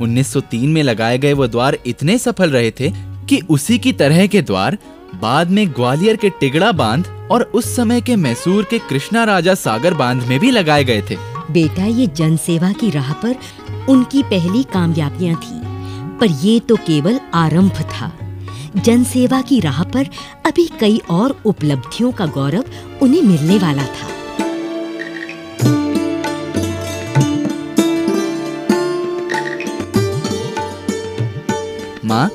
1903 0.01 0.69
में 0.69 0.83
लगाए 0.83 1.19
गए 1.19 1.33
वो 1.33 1.47
द्वार 1.47 1.79
इतने 1.87 2.19
सफल 2.19 2.51
रहे 2.51 2.71
थे 2.71 2.91
कि 3.29 3.41
उसी 3.51 3.79
की 3.79 3.93
तरह 3.93 4.27
के 4.27 4.43
द्वार 4.43 4.79
बाद 5.21 5.51
में 5.51 5.67
ग्वालियर 5.69 6.17
के 6.17 6.31
टिगड़ा 6.31 6.71
बाँध 6.73 7.07
और 7.31 7.43
उस 7.55 7.75
समय 7.77 8.01
के 8.01 8.17
मैसूर 8.17 8.65
के 8.65 8.79
कृष्णा 8.79 9.25
राजा 9.25 9.55
सागर 9.55 9.95
बाँध 9.95 10.23
में 10.23 10.39
भी 10.41 10.51
लगाए 10.51 10.85
गए 10.85 11.03
थे। 11.11 11.17
बेटा 11.51 11.85
ये 11.85 12.07
जनसेवा 12.07 12.73
की 12.73 12.91
राह 12.91 13.13
पर 13.13 13.37
उनकी 13.89 14.23
पहली 14.23 14.63
कामयाबियाँ 14.63 15.37
थी 15.37 15.61
पर 16.19 16.27
ये 16.43 16.59
तो 16.61 16.77
केवल 16.77 17.21
आरंभ 17.35 17.81
था। 17.93 18.13
जनसेवा 18.77 19.41
की 19.43 19.61
राह 19.61 19.83
पर 19.85 20.09
अभी 20.47 20.67
कई 20.81 21.01
और 21.11 21.41
उपलब्धियों 21.45 22.13
का 22.13 22.27
गौरव 22.27 22.65
उन्हें 23.03 23.23
मिलने 23.23 23.59
वाला 23.59 23.85
था। 23.85 24.13
माँ 32.05 32.31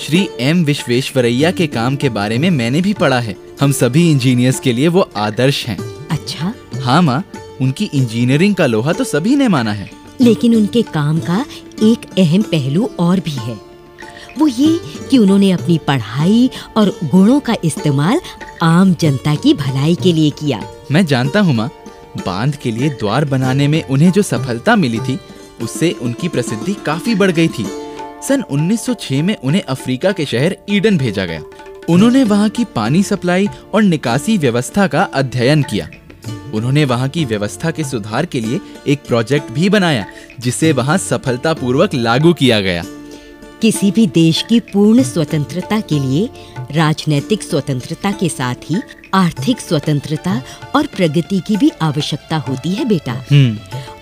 श्री 0.00 0.28
एम 0.40 0.64
विश्वेश्वरैया 0.64 1.50
के 1.50 1.66
काम 1.66 1.96
के 1.96 2.08
बारे 2.08 2.38
में 2.38 2.50
मैंने 2.50 2.80
भी 2.80 2.92
पढ़ा 2.92 3.18
है। 3.20 3.36
हम 3.60 3.72
सभी 3.72 4.10
इंजीनियर्स 4.10 4.60
के 4.60 4.72
लिए 4.72 4.88
वो 4.88 5.10
आदर्श 5.16 5.64
हैं। 5.66 5.78
अच्छा। 6.10 6.52
हाँ 6.80 7.02
माँ 7.02 7.22
उनकी 7.60 7.84
इंजीनियरिंग 7.84 8.54
का 8.54 8.66
लोहा 8.66 8.92
तो 8.92 9.04
सभी 9.04 9.36
ने 9.36 9.48
माना 9.48 9.72
है। 9.72 9.90
लेकिन 10.20 10.54
उनके 10.54 10.82
काम 10.82 11.20
का 11.20 11.44
एक 11.82 12.04
अहम 12.18 12.42
पहलू 12.42 12.90
और 12.98 13.20
भी 13.20 13.30
है। 13.30 13.54
वो 14.38 14.46
ये 14.46 14.80
कि 15.10 15.18
उन्होंने 15.18 15.50
अपनी 15.50 15.78
पढ़ाई 15.78 16.50
और 16.76 16.88
गुणों 17.04 17.40
का 17.40 17.56
इस्तेमाल 17.64 18.20
आम 18.62 18.94
जनता 18.94 19.34
की 19.34 19.54
भलाई 19.54 19.94
के 19.94 20.12
लिए 20.12 20.30
किया। 20.30 20.62
मैं 20.92 21.06
जानता 21.06 21.40
हूँ 21.40 21.54
माँ 21.54 21.70
बाँध 22.26 22.56
के 22.56 22.70
लिए 22.70 22.88
द्वार 22.90 23.24
बनाने 23.24 23.68
में 23.68 23.82
उन्हें 23.84 24.12
जो 24.12 24.22
सफलता 24.22 24.76
मिली 24.76 24.98
थी 24.98 25.18
उससे 25.62 25.90
उनकी 25.92 26.28
प्रसिद्धि 26.28 26.74
काफ़ी 26.86 27.14
बढ़ 27.14 27.30
गई 27.30 27.48
थी। 27.48 27.66
सन 28.22 28.42
1906 28.50 29.22
में 29.22 29.36
उन्हें 29.36 29.62
अफ्रीका 29.62 30.12
के 30.12 30.26
शहर 30.26 30.56
ईडन 30.68 30.98
भेजा 30.98 31.26
गया। 31.26 31.42
उन्होंने 31.88 32.24
वहाँ 32.24 32.48
की 32.48 32.64
पानी 32.64 33.02
सप्लाई 33.02 33.48
और 33.74 33.82
निकासी 33.82 34.38
व्यवस्था 34.38 34.86
का 34.86 35.02
अध्ययन 35.02 35.62
किया। 35.62 35.88
उन्होंने 36.54 36.84
वहाँ 36.84 37.08
की 37.08 37.24
व्यवस्था 37.24 37.70
के 37.70 37.84
सुधार 37.84 38.26
के 38.26 38.40
लिए 38.40 38.60
एक 38.88 39.02
प्रोजेक्ट 39.06 39.50
भी 39.52 39.68
बनाया 39.68 40.06
जिसे 40.40 40.72
वहाँ 40.72 40.98
सफलतापूर्वक 40.98 41.94
लागू 41.94 42.32
किया 42.32 42.60
गया। 42.60 42.84
किसी 43.62 43.90
भी 43.90 44.06
देश 44.06 44.44
की 44.48 44.60
पूर्ण 44.60 45.02
स्वतंत्रता 45.02 45.80
के 45.80 45.98
लिए 45.98 46.28
राजनैतिक 46.72 47.42
स्वतंत्रता 47.42 48.12
के 48.12 48.28
साथ 48.28 48.54
ही 48.54 48.76
आर्थिक 49.14 49.60
स्वतंत्रता 49.60 50.42
और 50.74 50.86
प्रगति 50.86 51.40
की 51.46 51.56
भी 51.56 51.70
आवश्यकता 51.82 52.36
होती 52.36 52.70
है 52.70 52.84
बेटा। 52.84 53.24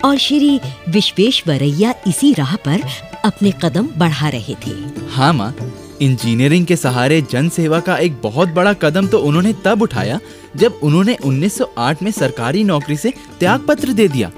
और 0.05 0.17
श्री 0.19 0.61
विश्वेश्वरैया 0.89 1.95
इसी 2.07 2.33
राह 2.33 2.55
पर 2.57 2.81
अपने 3.25 3.53
कदम 3.63 3.89
बढ़ा 3.97 4.29
रहे 4.29 4.55
थे। 4.67 4.73
हाँ 5.11 5.33
माँ 5.33 5.55
इंजीनियरिंग 6.03 6.67
के 6.67 6.77
सहारे 6.77 7.21
जन 7.23 7.49
सेवा 7.49 7.81
का 7.81 7.97
एक 7.97 8.21
बहुत 8.23 8.49
बड़ा 8.49 8.73
कदम 8.73 9.07
तो 9.07 9.19
उन्होंने 9.19 9.53
तब 9.65 9.83
उठाया 9.83 10.19
जब 10.57 10.81
उन्होंने 10.83 11.17
1908 11.25 12.03
में 12.03 12.11
सरकारी 12.11 12.65
नौकरी 12.65 12.97
से 12.97 13.13
त्याग 13.41 13.67
पत्र 13.69 13.93
दे 13.93 14.09
दिया। 14.09 14.31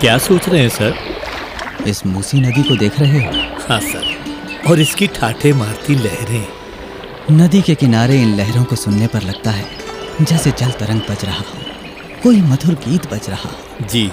क्या 0.00 0.18
सोच 0.18 0.48
रहे 0.48 0.60
हैं 0.60 0.68
सर? 0.68 0.94
इस 1.86 2.06
मूसी 2.06 2.40
नदी 2.40 2.62
को 2.62 2.76
देख 2.76 3.00
रहे 3.00 3.24
हो? 3.24 3.30
हाँ 3.68 3.80
सर। 3.80 4.11
और 4.68 4.80
इसकी 4.80 5.06
ठाठे 5.06 5.52
मारती 5.52 5.94
लहरें। 5.94 7.36
नदी 7.36 7.60
के 7.62 7.74
किनारे 7.74 8.20
इन 8.22 8.34
लहरों 8.36 8.64
को 8.64 8.76
सुनने 8.76 9.06
पर 9.06 9.22
लगता 9.22 9.50
है 9.50 9.66
जैसे 10.20 10.50
जल 10.50 10.70
तरंग 10.70 11.00
बज 11.10 11.24
रहा 11.24 11.38
हो। 11.38 11.60
कोई 12.22 12.40
मधुर 12.42 12.74
गीत 12.84 13.06
बज 13.12 13.28
रहा 13.30 13.50
जी 13.82 14.10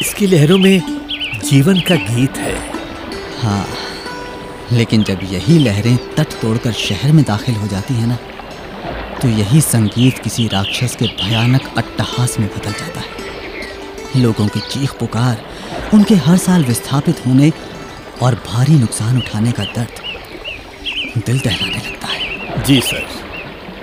इसकी 0.00 0.26
लहरों 0.26 0.58
में 0.58 0.82
जीवन 1.44 1.80
का 1.80 1.94
गीत 2.04 2.36
है। 2.36 2.54
हाँ 3.40 3.66
लेकिन 4.72 5.02
जब 5.02 5.20
यही 5.22 5.58
लहरें 5.58 5.96
तट 6.16 6.32
तोड़कर 6.42 6.72
शहर 6.72 7.12
में 7.12 7.24
दाखिल 7.24 7.54
हो 7.54 7.66
जाती 7.68 7.94
है 7.94 8.06
ना 8.06 8.18
तो 9.22 9.28
यही 9.28 9.60
संगीत 9.60 10.18
किसी 10.18 10.46
राक्षस 10.48 10.96
के 10.96 11.06
भयानक 11.18 11.72
अट्टहास 11.78 12.38
में 12.40 12.48
बदल 12.48 12.72
जाता 12.72 13.00
है। 13.00 14.20
लोगों 14.22 14.46
की 14.48 14.60
चीख 14.62 14.92
पुकार 14.92 15.44
उनके 15.94 16.14
हर 16.24 16.36
साल 16.38 16.64
विस्थापित 16.64 17.26
होने 17.26 17.50
और 18.22 18.34
भारी 18.46 18.74
नुकसान 18.74 19.16
उठाने 19.18 19.52
का 19.52 19.64
दर्द 19.64 21.22
दिल 21.26 21.38
दहलाने 21.38 21.76
लगता 21.76 22.08
है। 22.08 22.62
जी 22.64 22.80
सर 22.80 23.06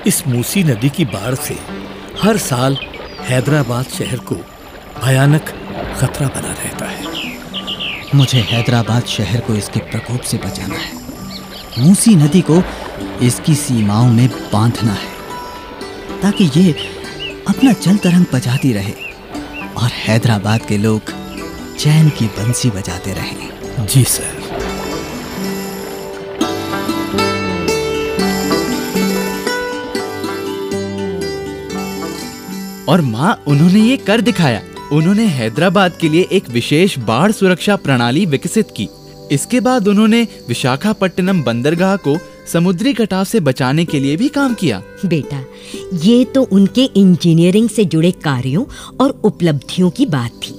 इस 0.08 0.28
मूसी 0.28 0.64
नदी 0.64 0.90
की 0.90 1.06
बाढ़ 1.06 1.36
से 1.36 1.58
हर 2.22 2.38
साल 2.38 2.78
हैदराबाद 3.22 3.86
शहर 3.86 4.20
को 4.20 4.36
भयानक 5.06 5.50
खतरा 6.00 6.28
बना 6.28 6.54
रहता 6.54 6.86
है। 6.86 7.08
मुझे 8.16 8.40
हैदराबाद 8.42 9.06
शहर 9.06 9.40
को 9.40 9.56
इसके 9.56 9.80
प्रकोप 9.80 10.22
से 10.22 10.38
बचाना 10.38 10.76
है। 10.76 10.94
मूसी 11.80 12.16
नदी 12.16 12.42
को 12.42 12.62
इसकी 13.22 13.56
सीमाओं 13.56 14.08
में 14.08 14.28
बांधना 14.54 14.94
है 14.94 16.22
ताकि 16.22 16.50
ये 16.56 16.72
अपना 17.48 17.72
जल 17.74 17.98
तरंग 17.98 18.26
बजाती 18.34 18.74
रहे 18.74 18.94
और 19.78 19.90
हैदराबाद 19.98 20.62
के 20.62 20.78
लोग 20.78 21.14
चैन 21.80 22.10
की 22.10 22.26
बंसी 22.40 22.70
बजाते 22.70 23.14
रहें। 23.14 23.59
जी 23.90 24.04
सर 24.04 24.38
और 32.90 33.02
माँ, 33.02 33.44
उन्होंने 33.48 33.80
ये 33.80 33.98
कर 33.98 34.22
दिखाया। 34.22 34.62
उन्होंने 34.92 35.26
हैदराबाद 35.26 35.98
के 36.02 36.10
लिए 36.10 36.28
एक 36.32 36.50
विशेष 36.50 36.98
बाढ़ 37.00 37.32
सुरक्षा 37.32 37.76
प्रणाली 37.76 38.26
विकसित 38.26 38.68
की। 38.78 38.88
इसके 39.32 39.60
बाद 39.60 39.88
उन्होंने 39.88 40.28
विशाखापट्टनम 40.48 41.44
बंदरगाह 41.44 41.96
को 41.98 42.18
समुद्री 42.48 42.94
कटाव 42.94 43.24
से 43.24 43.40
बचाने 43.40 43.86
के 43.86 44.00
लिए 44.00 44.16
भी 44.18 44.28
काम 44.30 44.54
किया। 44.54 44.82
बेटा, 45.06 45.44
ये 46.04 46.24
तो 46.26 46.44
उनके 46.44 46.84
इंजीनियरिंग 46.84 47.70
से 47.70 47.86
जुड़े 47.86 48.12
कार्यों 48.12 48.66
और 49.02 49.20
उपलब्धियों 49.24 49.90
की 49.90 50.06
बात 50.06 50.32
थी। 50.32 50.59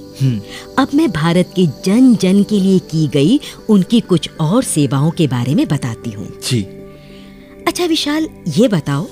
अब 0.79 0.87
मैं 0.93 1.11
भारत 1.11 1.53
के 1.55 1.67
जन 1.85 2.15
जन 2.15 2.43
के 2.43 2.59
लिए 2.59 2.79
की 2.79 3.07
गई 3.07 3.39
उनकी 3.69 3.99
कुछ 3.99 4.29
और 4.41 4.63
सेवाओं 4.63 5.11
के 5.11 5.27
बारे 5.27 5.55
में 5.55 5.67
बताती 5.67 6.11
हूँ। 6.11 6.27
जी। 6.49 6.61
अच्छा 7.67 7.85
विशाल 7.85 8.27
ये 8.47 8.67
बताओ 8.67 9.07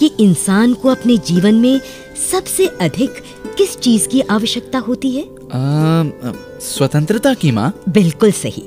कि 0.00 0.10
इंसान 0.20 0.74
को 0.74 0.88
अपने 0.88 1.18
जीवन 1.18 1.54
में 1.54 1.80
सबसे 2.30 2.66
अधिक 2.66 3.10
किस 3.58 3.78
चीज़ 3.78 4.08
की 4.08 4.20
आवश्यकता 4.20 4.78
होती 4.78 5.10
है? 5.10 5.24
स्वतंत्रता 6.60 7.34
की 7.34 7.50
माँ। 7.50 7.82
बिल्कुल 7.88 8.32
सही। 8.32 8.62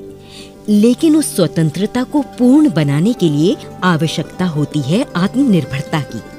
लेकिन 0.68 1.16
उस 1.16 1.36
स्वतंत्रता 1.36 2.02
को 2.02 2.22
पूर्ण 2.22 2.70
बनाने 2.70 3.12
के 3.12 3.28
लिए 3.28 3.56
आवश्यकता 3.84 4.46
होती 4.46 4.80
है 4.80 5.06
आत्मनिर्भरता 5.16 6.00
की। 6.00 6.37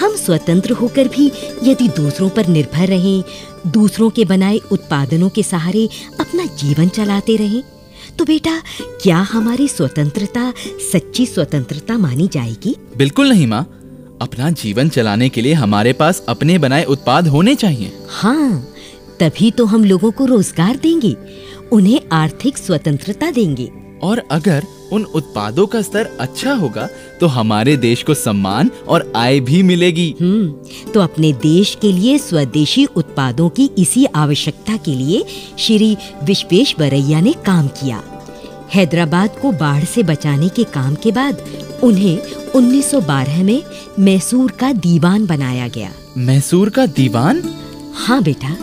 हम 0.00 0.16
स्वतंत्र 0.16 0.72
होकर 0.72 1.08
भी 1.08 1.30
यदि 1.62 1.88
दूसरों 1.96 2.28
पर 2.28 2.46
निर्भर 2.48 2.88
रहें 2.88 3.70
दूसरों 3.72 4.10
के 4.10 4.24
बनाए 4.24 4.58
उत्पादनों 4.72 5.28
के 5.28 5.42
सहारे 5.42 5.88
अपना 6.20 6.44
जीवन 6.56 6.88
चलाते 6.88 7.36
रहें 7.36 7.62
तो 8.18 8.24
बेटा 8.24 8.60
क्या 9.02 9.18
हमारी 9.30 9.68
स्वतंत्रता 9.68 10.52
सच्ची 10.92 11.26
स्वतंत्रता 11.26 11.96
मानी 11.98 12.28
जाएगी? 12.32 12.74
बिल्कुल 12.96 13.28
नहीं 13.28 13.46
माँ। 13.46 13.62
अपना 14.22 14.50
जीवन 14.52 14.88
चलाने 14.88 15.28
के 15.28 15.40
लिए 15.40 15.54
हमारे 15.54 15.92
पास 15.92 16.22
अपने 16.28 16.58
बनाए 16.58 16.84
उत्पाद 16.84 17.28
होने 17.28 17.54
चाहिए। 17.54 17.92
हाँ 18.10 18.66
तभी 19.20 19.50
तो 19.50 19.64
हम 19.64 19.84
लोगों 19.84 20.10
को 20.12 20.24
रोज़गार 20.24 20.76
देंगे 20.76 21.14
उन्हें 21.72 22.00
आर्थिक 22.12 22.58
स्वतंत्रता 22.58 23.30
देंगे। 23.30 23.70
और 24.02 24.22
अगर 24.30 24.64
उन 24.92 25.04
उत्पादों 25.04 25.66
का 25.66 25.80
स्तर 25.82 26.16
अच्छा 26.20 26.52
होगा 26.52 26.88
तो 27.20 27.26
हमारे 27.26 27.76
देश 27.76 28.02
को 28.02 28.14
सम्मान 28.14 28.70
और 28.88 29.12
आय 29.16 29.40
भी 29.40 29.62
मिलेगी। 29.62 30.14
हम्म 30.20 30.92
तो 30.92 31.00
अपने 31.00 31.32
देश 31.32 31.76
के 31.80 31.92
लिए 31.92 32.18
स्वदेशी 32.18 32.84
उत्पादों 32.86 33.48
की 33.48 33.70
इसी 33.78 34.04
आवश्यकता 34.04 34.76
के 34.76 34.94
लिए 34.94 35.24
श्री 35.58 35.96
विश्वेश्वरैया 36.24 37.20
ने 37.20 37.32
काम 37.46 37.68
किया। 37.68 38.02
हैदराबाद 38.74 39.38
को 39.42 39.52
बाढ़ 39.52 39.84
से 39.84 40.02
बचाने 40.02 40.48
के 40.48 40.64
काम 40.64 40.94
के 40.94 41.12
बाद 41.12 41.42
उन्हें 41.82 42.18
1912 42.52 43.42
में 43.42 43.62
मैसूर 43.98 44.50
का 44.50 44.72
दीवान 44.72 45.26
बनाया 45.26 45.68
गया। 45.68 45.90
मैसूर 46.16 46.70
का 46.70 46.86
दीवान? 46.86 47.42
हाँ 47.94 48.22
बेटा 48.22 48.56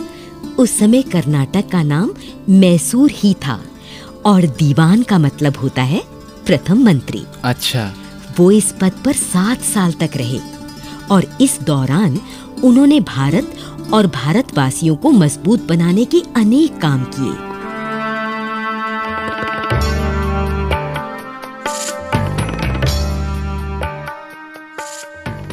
उस 0.58 0.78
समय 0.78 1.02
कर्नाटक 1.02 1.68
का 1.68 1.82
नाम 1.82 2.14
मैसूर 2.48 3.10
ही 3.10 3.34
था। 3.34 3.60
और 4.26 4.46
दीवान 4.58 5.02
का 5.02 5.18
मतलब 5.18 5.56
होता 5.56 5.82
है 5.82 6.02
प्रथम 6.46 6.84
मंत्री। 6.84 7.24
अच्छा। 7.44 7.92
वो 8.38 8.50
इस 8.50 8.72
पद 8.80 8.92
पर 9.04 9.12
सात 9.12 9.60
साल 9.60 9.92
तक 9.92 10.16
रहे 10.16 10.38
और 11.10 11.26
इस 11.40 11.58
दौरान 11.62 12.18
उन्होंने 12.64 13.00
भारत 13.00 13.56
और 13.94 14.06
भारतवासियों 14.06 14.96
को 14.96 15.10
मज़बूत 15.10 15.66
बनाने 15.68 16.04
के 16.04 16.22
अनेक 16.36 16.80
काम 16.80 17.04
किए। 17.04 17.34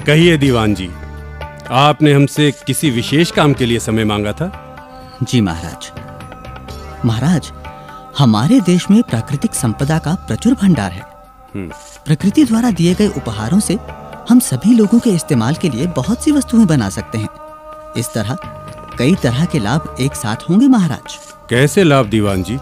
कहिए 0.05 0.37
दीवान 0.37 0.75
जी 0.75 0.89
आपने 1.69 2.13
हमसे 2.13 2.51
किसी 2.67 2.89
विशेष 2.89 3.31
काम 3.31 3.53
के 3.53 3.65
लिए 3.65 3.79
समय 3.79 4.03
मांगा 4.03 4.31
था? 4.31 4.47
जी 5.23 5.41
महाराज। 5.41 5.91
महाराज 7.05 7.51
हमारे 8.17 8.59
देश 8.59 8.89
में 8.91 9.03
प्राकृतिक 9.03 9.53
संपदा 9.53 9.99
का 9.99 10.13
प्रचुर 10.15 10.53
भंडार 10.53 10.91
है। 10.91 11.03
प्रकृति 12.05 12.43
द्वारा 12.43 12.71
दिए 12.71 12.93
गए 12.93 13.07
उपहारों 13.07 13.59
से 13.59 13.77
हम 14.29 14.39
सभी 14.39 14.73
लोगों 14.73 14.99
के 14.99 15.09
इस्तेमाल 15.09 15.55
के 15.55 15.69
लिए 15.69 15.87
बहुत 15.87 16.23
सी 16.23 16.31
वस्तुएँ 16.31 16.65
बना 16.65 16.89
सकते 16.89 17.17
हैं। 17.17 17.29
इस 17.97 18.13
तरह 18.13 18.37
कई 18.97 19.15
तरह 19.15 19.45
के 19.45 19.59
लाभ 19.59 19.95
एक 19.99 20.15
साथ 20.15 20.49
होंगे 20.49 20.67
महाराज। 20.67 21.17
कैसे 21.49 21.83
लाभ 21.83 22.05
दीवान 22.05 22.43
जी? 22.43 22.55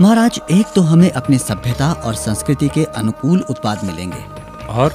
महाराज 0.00 0.40
एक 0.50 0.66
तो 0.74 0.82
हमें 0.82 1.10
अपनी 1.10 1.38
सभ्यता 1.38 1.92
और 1.92 2.14
संस्कृति 2.14 2.68
के 2.68 2.84
अनुकूल 2.84 3.44
उत्पाद 3.50 3.84
मिलेंगे। 3.84 4.24
और? 4.68 4.92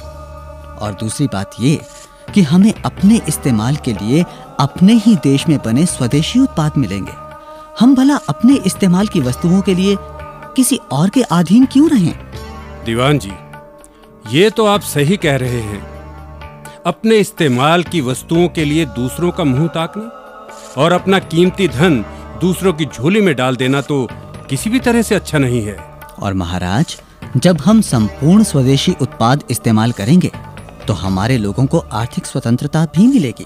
और 0.82 0.94
दूसरी 0.94 1.28
बात 1.28 1.52
ये 1.60 1.82
कि 2.34 2.42
हमें 2.42 2.74
अपने 2.86 3.22
इस्तेमाल 3.28 3.76
के 3.76 3.94
लिए 3.94 4.26
अपने 4.60 4.94
ही 4.94 5.16
देश 5.16 5.48
में 5.48 5.60
बने 5.66 5.86
स्वदेशी 5.86 6.40
उत्पाद 6.40 6.72
मिलेंगे। 6.78 7.29
हम 7.80 7.94
भला 7.96 8.16
अपने 8.30 8.56
इस्तेमाल 8.66 9.08
की 9.08 9.20
वस्तुओं 9.20 9.60
के 9.62 9.74
लिए 9.76 9.96
किसी 10.56 10.80
और 10.92 11.10
के 11.10 11.22
अधीन 11.22 11.66
क्यों 11.66 11.90
रहें? 11.90 12.14
दीवान 12.86 13.20
जी 13.20 13.32
ये 14.30 14.50
तो 14.50 14.66
आप 14.66 14.82
सही 14.82 15.18
कह 15.18 15.36
रहे 15.36 15.62
हैं। 15.62 15.80
अपने 16.86 17.18
इस्तेमाल 17.18 17.84
की 17.84 18.02
वस्तुओं 18.02 18.48
के 18.48 18.66
लिए 18.66 18.86
दूसरों 18.88 19.32
का 19.32 19.44
मुँह 19.44 19.68
ताकना 19.68 20.82
और 20.82 20.92
अपना 20.92 21.20
कीमती 21.20 21.68
धन 21.68 22.04
दूसरों 22.42 22.74
की 22.74 22.86
झोली 22.86 23.22
में 23.22 23.34
डाल 23.36 23.56
देना 23.56 23.82
तो 23.82 24.08
किसी 24.50 24.70
भी 24.70 24.80
तरह 24.80 25.02
से 25.02 25.16
अच्छा 25.16 25.38
नहीं 25.38 25.64
है। 25.64 25.78
और 26.20 26.34
महाराज 26.34 26.98
जब 27.38 27.62
हम 27.62 27.82
संपूर्ण 27.82 28.44
स्वदेशी 28.44 28.96
उत्पाद 29.02 29.44
इस्तेमाल 29.50 29.92
करेंगे 29.92 30.32
तो 30.88 30.94
हमारे 30.96 31.38
लोगों 31.38 31.66
को 31.66 31.80
आर्थिक 31.80 32.26
स्वतंत्रता 32.26 32.86
भी 32.96 33.08
मिलेगी। 33.08 33.46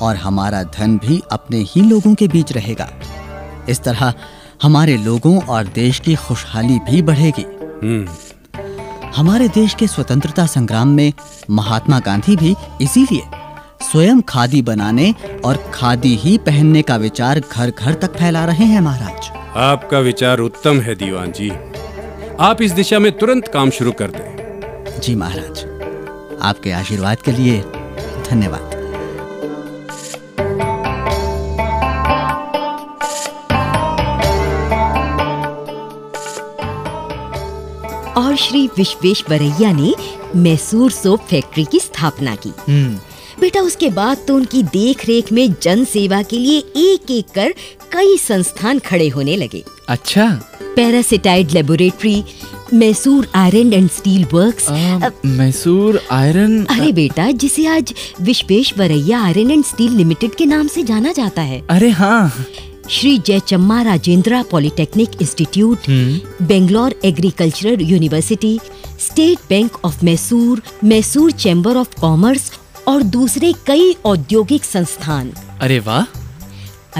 और 0.00 0.16
हमारा 0.16 0.62
धन 0.62 0.98
भी 0.98 1.22
अपने 1.32 1.58
ही 1.68 1.82
लोगों 1.82 2.14
के 2.14 2.28
बीच 2.28 2.52
रहेगा। 2.52 2.88
इस 3.68 3.80
तरह 3.80 4.12
हमारे 4.62 4.96
लोगों 4.96 5.40
और 5.42 5.64
देश 5.64 6.00
की 6.00 6.14
खुशहाली 6.14 6.78
भी 6.90 7.02
बढ़ेगी। 7.02 7.46
हमारे 9.16 9.48
देश 9.48 9.74
के 9.74 9.86
स्वतंत्रता 9.86 10.46
संग्राम 10.46 10.88
में 10.88 11.12
महात्मा 11.50 11.98
गांधी 12.00 12.36
भी 12.36 12.54
इसीलिए 12.80 13.22
स्वयं 13.82 14.20
खादी 14.20 14.62
बनाने 14.62 15.14
और 15.44 15.56
खादी 15.74 16.14
ही 16.16 16.36
पहनने 16.38 16.82
का 16.82 16.96
विचार 16.96 17.40
घर 17.52 17.70
घर 17.70 17.94
तक 17.94 18.16
फैला 18.16 18.44
रहे 18.44 18.64
हैं 18.64 18.80
महाराज। 18.80 19.30
आपका 19.56 19.98
विचार 19.98 20.38
उत्तम 20.38 20.80
है 20.80 20.94
दीवान 20.94 21.32
जी। 21.32 21.50
आप 22.40 22.62
इस 22.62 22.72
दिशा 22.72 22.98
में 22.98 23.10
तुरंत 23.18 23.48
काम 23.48 23.70
शुरू 23.70 23.92
कर 23.92 24.10
दें। 24.10 25.00
जी 25.00 25.14
महाराज 25.14 25.64
आपके 26.42 26.72
आशीर्वाद 26.72 27.22
के 27.22 27.32
लिए 27.32 27.60
धन्यवाद। 28.30 28.77
और 38.18 38.36
श्री 38.36 38.66
विश्वेश्वरैया 38.76 39.72
ने 39.72 39.94
मैसूर 40.36 40.90
सोप 40.90 41.20
फैक्ट्री 41.20 41.64
की 41.64 41.80
स्थापना 41.80 42.34
की। 42.36 42.50
बेटा 43.40 43.60
उसके 43.60 43.88
बाद 43.90 44.24
तो 44.28 44.34
उनकी 44.36 44.62
देख 44.62 45.04
रेख 45.06 45.30
में 45.32 45.54
जन 45.62 45.84
सेवा 45.84 46.22
के 46.22 46.38
लिए 46.38 46.58
एक 46.76 47.10
एक 47.10 47.26
कर 47.34 47.54
कई 47.92 48.16
संस्थान 48.16 48.78
खड़े 48.78 49.08
होने 49.08 49.36
लगे। 49.36 49.64
अच्छा। 49.88 50.28
पैरासिटाइड 50.76 51.50
laboratory 51.50 52.22
Mysore 52.74 53.28
iron 53.34 53.72
and 53.72 53.88
steel 53.90 54.24
works 54.32 54.68
Mysore 55.26 56.00
iron 56.12 56.64
अरे 56.64 56.92
बेटा 56.92 57.30
जिसे 57.32 57.66
आज 57.66 57.94
Visvesvaraya 58.20 59.20
iron 59.24 59.50
and 59.50 59.64
steel 59.64 59.92
limited 59.92 60.34
के 60.34 60.46
नाम 60.46 60.66
से 60.66 60.82
जाना 60.82 61.12
जाता 61.12 61.42
है। 61.42 61.62
अरे 61.70 61.90
हाँ। 61.90 62.46
Shri 62.90 63.18
Jayachamarajendra 63.82 64.42
polytechnic 64.42 65.10
institute 65.22 65.78
Bangalore 66.42 66.94
agricultural 67.04 67.80
university 67.80 68.60
state 68.98 69.38
bank 69.48 69.76
of 69.84 70.04
Mysore 70.04 70.62
Mysore 70.84 71.30
chamber 71.30 71.76
of 71.76 72.00
commerce 72.00 72.50
और 72.88 73.02
दूसरे 73.02 73.52
कई 73.66 73.94
औद्योगिक 74.04 74.64
संस्थान। 74.64 75.32
अरे 75.60 75.78
वाह। 75.78 76.02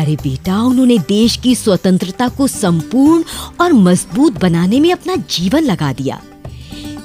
अरे 0.02 0.16
बेटा 0.16 0.60
उन्होंने 0.62 0.98
देश 0.98 1.36
की 1.36 1.54
स्वतंत्रता 1.54 2.28
को 2.28 2.46
संपूर्ण 2.46 3.24
और 3.60 3.72
मज़बूत 3.72 4.40
बनाने 4.40 4.80
में 4.80 4.92
अपना 4.92 5.16
जीवन 5.30 5.62
लगा 5.62 5.92
दिया। 5.92 6.22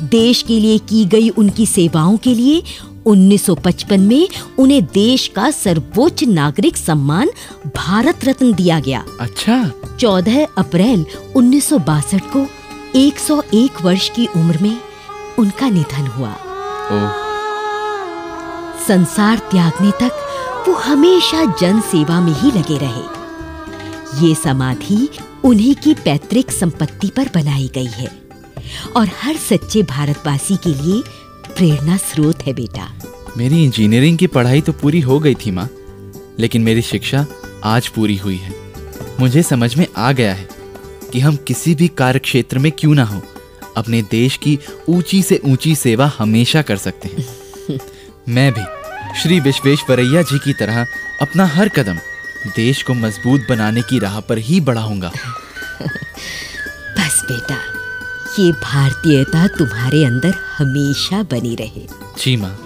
देश 0.02 0.42
के 0.42 0.60
लिए 0.60 0.78
की 0.78 1.06
गई 1.06 1.30
उनकी 1.30 1.66
सेवाओं 1.66 2.18
के 2.18 2.34
लिए 2.36 2.64
1955 3.06 3.98
में 3.98 4.28
उन्हें 4.60 4.86
देश 4.86 5.28
का 5.28 5.52
सर्वोच्च 5.52 6.24
नागरिक 6.24 6.78
सम्मान 6.78 7.30
भारत 7.76 8.26
रत्न 8.26 8.54
दिया 8.54 8.80
गया। 8.80 9.06
अच्छा। 9.20 9.72
14 10.00 10.48
अप्रैल 10.58 11.06
1962 11.36 12.22
को 12.36 12.48
101 12.96 13.82
वर्ष 13.82 14.10
की 14.10 14.26
उम्र 14.26 14.60
में 14.62 14.78
उनका 15.40 15.70
निधन 15.70 16.08
हुआ। 16.08 16.34
ओह 16.92 17.12
संसार 18.88 19.38
त्यागने 19.38 19.92
तक 19.92 20.12
वो 20.68 20.74
हमेशा 20.74 21.44
जन 21.62 21.82
सेवा 21.82 22.22
में 22.22 22.34
ही 22.34 22.52
लगे 22.52 22.78
रहे। 22.78 23.24
ये 24.26 24.36
समाधि 24.36 25.10
उन्हीं 25.44 25.76
की 25.76 25.94
पैतृक 25.94 26.52
संपत्ति 26.52 27.08
पर 27.08 27.30
बनाई 27.36 27.72
गई 27.76 27.86
है। 27.86 28.24
और 28.96 29.10
हर 29.22 29.38
सच्चे 29.38 29.84
भारतवासी 29.84 30.56
के 30.56 30.70
लिए 30.70 31.02
प्रेरणा 31.56 31.98
स्रोत 31.98 32.42
है 32.42 32.54
बेटा। 32.54 32.92
मेरी 33.38 33.64
इंजीनियरिंग 33.64 34.18
की 34.18 34.28
पढ़ाई 34.28 34.62
तो 34.62 34.72
पूरी 34.72 35.00
हो 35.00 35.20
गई 35.20 35.36
थी 35.36 35.52
माँ 35.52 35.70
लेकिन 36.40 36.62
मेरी 36.62 36.82
शिक्षा 36.82 37.26
आज 37.64 37.88
पूरी 37.88 38.18
हुई 38.18 38.38
है। 38.38 38.54
मुझे 39.20 39.44
समझ 39.44 39.76
में 39.76 39.88
आ 39.98 40.12
गया 40.12 40.34
है 40.34 40.48
कि 41.14 41.20
हम 41.20 41.36
किसी 41.36 41.76
भी 41.76 41.88
कार्य 41.88 42.20
क्षेत्र 42.20 42.60
में 42.60 42.72
क्यों 42.72 42.94
ना 42.96 43.04
हो। 43.04 43.22
अपने 43.78 44.02
देश 44.02 44.38
की 44.38 44.60
ऊँची 44.90 45.22
से 45.24 45.42
ऊँची 45.46 45.76
सेवा 45.76 46.12
हमेशा 46.18 46.62
कर 46.62 46.78
सकते 46.78 47.10
हैं। 47.10 47.80
मैं 48.30 48.52
भी 48.54 48.64
श्री 49.22 49.40
विश्वेश्वरैया 49.40 50.22
जी 50.22 50.40
की 50.40 50.54
तरह 50.54 50.86
अपना 51.22 51.46
हर 51.46 51.70
कदम 51.70 51.98
देश 52.56 52.84
को 52.84 52.94
मज़बूत 52.94 53.46
बनाने 53.50 53.82
की 53.82 54.00
राह 54.00 54.20
पर 54.20 54.38
ही 54.38 54.60
बढ़ाऊँगा। 54.62 55.10
बस 56.98 57.22
बेटा 57.32 57.73
ये 58.40 58.52
भारतीयता 58.52 59.48
तुम्हारे 59.48 60.06
अंदर 60.06 60.34
हमेशा 60.58 61.24
बनी 61.24 61.56
रहे। 61.56 61.88
जी 62.18 62.36
माँ। 62.36 62.58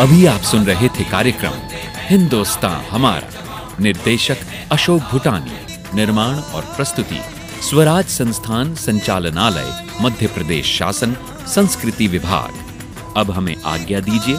अभी 0.00 0.26
आप 0.26 0.40
सुन 0.40 0.64
रहे 0.64 0.88
थे 0.88 1.04
कार्यक्रम, 1.04 1.52
हिंदुस्तान 1.96 2.84
हमारा। 2.90 3.76
निर्देशक 3.80 4.36
अशोक 4.72 5.02
भूटानी, 5.02 5.74
निर्माण 5.94 6.34
और 6.36 6.62
प्रस्तुति, 6.62 7.20
स्वराज 7.62 8.04
संस्थान 8.04 8.74
संचालनालय, 8.74 9.86
मध्य 10.02 10.26
प्रदेश 10.26 10.66
शासन, 10.66 11.16
संस्कृति 11.46 12.06
विभाग। 12.06 12.64
अब 13.16 13.30
हमें 13.30 13.56
आज्ञा 13.62 14.00
दीजिए 14.00 14.36